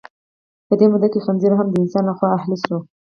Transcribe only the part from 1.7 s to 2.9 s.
د انسان لخوا اهلي شو.